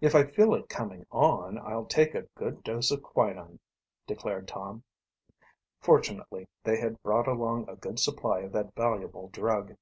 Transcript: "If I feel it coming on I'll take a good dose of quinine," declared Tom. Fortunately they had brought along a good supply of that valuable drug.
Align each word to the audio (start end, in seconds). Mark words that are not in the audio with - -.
"If 0.00 0.14
I 0.14 0.24
feel 0.24 0.54
it 0.54 0.70
coming 0.70 1.04
on 1.10 1.58
I'll 1.58 1.84
take 1.84 2.14
a 2.14 2.22
good 2.34 2.62
dose 2.62 2.90
of 2.90 3.02
quinine," 3.02 3.60
declared 4.06 4.48
Tom. 4.48 4.84
Fortunately 5.82 6.48
they 6.62 6.80
had 6.80 7.02
brought 7.02 7.28
along 7.28 7.68
a 7.68 7.76
good 7.76 8.00
supply 8.00 8.38
of 8.38 8.52
that 8.52 8.74
valuable 8.74 9.28
drug. 9.28 9.76